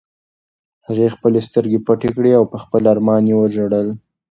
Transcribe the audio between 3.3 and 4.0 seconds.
وژړل.